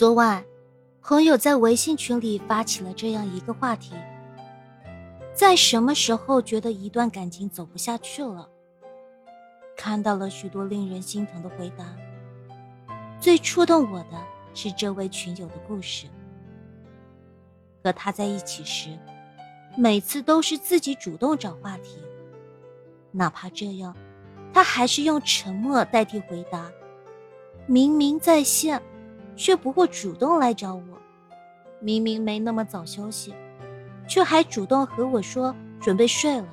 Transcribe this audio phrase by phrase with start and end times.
[0.00, 0.42] 昨晚，
[1.02, 3.92] 朋友在微信群里发起了这样一个话题：
[5.34, 8.48] 在什么时候觉得一段感情走不下去了？
[9.76, 11.84] 看到了许多令人心疼的回答。
[13.20, 14.18] 最触动我的
[14.54, 16.06] 是这位群友的故事。
[17.84, 18.98] 和他在一起时，
[19.76, 21.98] 每次都是自己主动找话题，
[23.10, 23.94] 哪怕这样，
[24.54, 26.72] 他还是用沉默代替回答。
[27.66, 28.80] 明明在线，
[29.40, 30.82] 却不会主动来找我；
[31.80, 33.32] 明明没那么早休息，
[34.06, 36.46] 却还主动和我说准备睡了。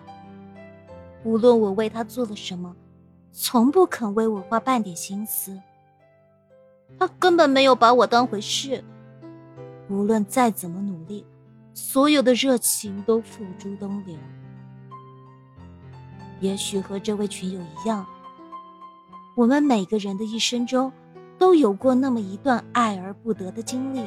[1.25, 2.73] 无论我为他做了什么，
[3.33, 5.59] 从不肯为我花半点心思。
[6.97, 8.81] 他根本没有把我当回事。
[9.89, 11.25] 无论再怎么努力，
[11.73, 14.15] 所有的热情都付诸东流。
[16.39, 18.05] 也许和这位群友一样，
[19.35, 20.89] 我们每个人的一生中，
[21.37, 24.05] 都有过那么一段爱而不得的经历。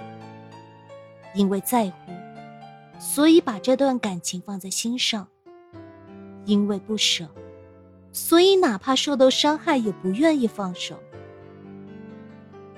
[1.34, 2.12] 因为在乎，
[2.98, 5.24] 所以把这段感情放在心上；
[6.44, 7.28] 因为不舍，
[8.12, 10.98] 所以哪怕受到伤害也不愿意放手。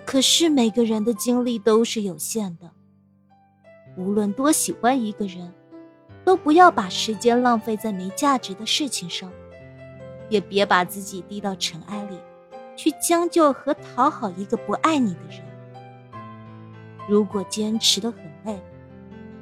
[0.04, 2.70] 可是每个人的精力都是有限的。
[3.96, 5.52] 无论多喜欢一个人，
[6.24, 9.32] 都不要把时间浪费在没价值的事情上，
[10.28, 12.18] 也别把自己低到尘埃里，
[12.76, 15.42] 去将就和讨好一个不爱你的人。
[17.08, 18.62] 如果坚持的很累，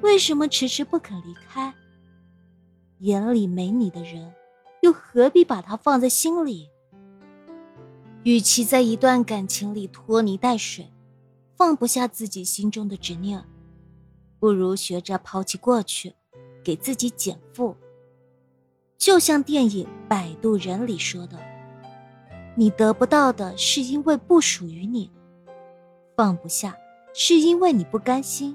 [0.02, 1.74] 为什么迟迟不肯离开？
[3.00, 4.32] 眼里没你的人，
[4.82, 6.68] 又何必把他放在心里？
[8.24, 10.92] 与其在一段感情里拖泥带水，
[11.56, 13.44] 放不下自己心中的执念。
[14.38, 16.14] 不如学着抛弃过去，
[16.62, 17.76] 给自己减负。
[18.96, 21.38] 就像电影《摆渡人》里说的
[22.60, 25.10] ：“你得不到的是因为不属于你，
[26.14, 26.76] 放不下
[27.14, 28.54] 是因为你不甘心。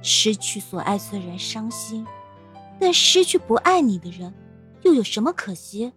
[0.00, 2.06] 失去所爱虽然伤心，
[2.80, 4.32] 但失去不爱你的人，
[4.84, 5.92] 又有什么可惜？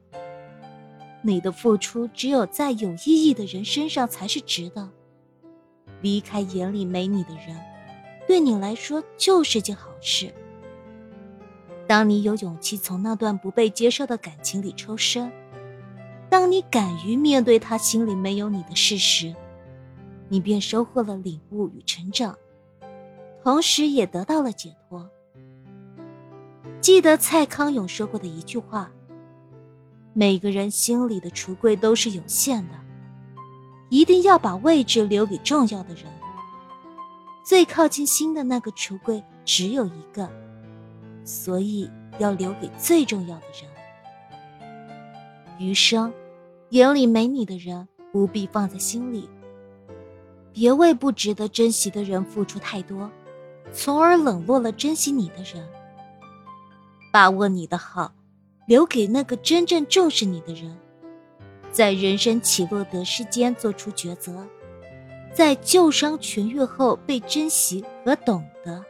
[1.22, 4.90] 你的付出只有在有意义的人身上才是值得。
[6.02, 7.58] 离开眼里没你的人。”
[8.28, 10.34] 对你来说就是件好事。
[11.88, 15.32] 当你有勇气从那段不被接受的感情里抽身，
[16.30, 19.34] 当你敢于面对他心里没有你的事实，
[20.30, 22.38] 你便收获了领悟与成长，
[23.44, 25.10] 同时也得到了解脱。
[26.82, 28.92] 记得蔡康永说过的一句话
[30.14, 32.76] ：“每个人心里的橱柜都是有限的，
[33.90, 36.06] 一定要把位置留给重要的人。”
[37.44, 40.30] 最靠近心的那个橱柜只有一个，
[41.24, 41.90] 所以
[42.20, 43.77] 要留给最重要的人。
[45.60, 46.14] 余生，
[46.70, 49.30] 眼里没你的人不必放在心里。
[50.54, 53.10] 别为不值得珍惜的人付出太多，
[53.72, 55.68] 从而冷落了珍惜你的人。
[57.12, 58.14] 把握你的好，
[58.68, 60.78] 留给那个真正重视你的人。
[61.72, 64.48] 在人生起落得失间做出抉择。
[65.34, 68.84] 在旧伤痊愈后被珍惜和懂得。